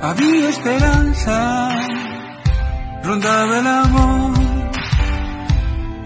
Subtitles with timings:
[0.00, 1.76] Había esperanza,
[3.02, 4.38] rondaba el amor,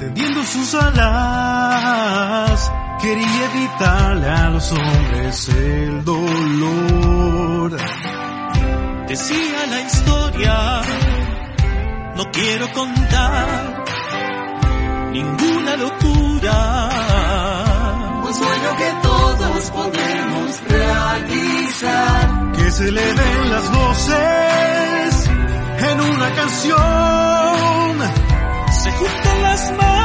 [0.00, 7.76] tendiendo sus alas, quería evitarle a los hombres el dolor.
[9.06, 10.80] Decía la historia,
[12.16, 13.81] no quiero contar
[15.12, 16.88] ninguna locura.
[18.24, 25.30] Un sueño que todos podemos realizar que se le den las voces
[25.90, 27.96] en una canción.
[28.82, 30.01] Se juntan las manos,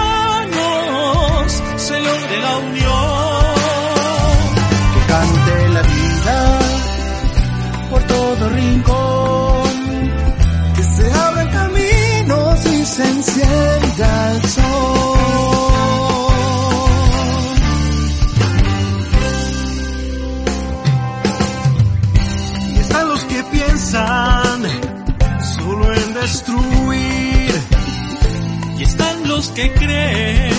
[29.57, 30.53] que creen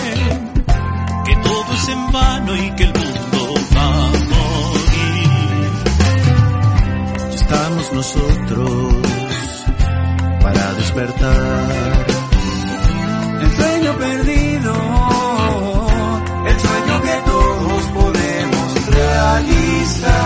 [1.24, 5.70] que todo es en vano y que el mundo va a morir.
[7.32, 8.96] Estamos nosotros
[10.42, 12.06] para despertar.
[13.40, 14.74] El sueño perdido,
[16.50, 20.17] el sueño que todos podemos realizar.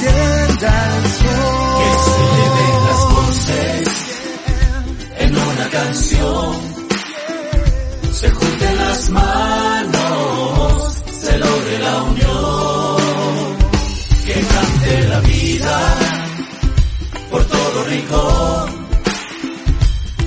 [0.00, 0.10] Que
[2.04, 3.88] se eleven las voces
[5.18, 6.54] en una canción,
[8.12, 13.56] se junten las manos, se logre la unión
[14.26, 15.80] que cante la vida
[17.30, 18.86] por todo rincón,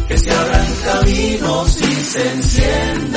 [0.08, 3.17] que se abran caminos y se encienda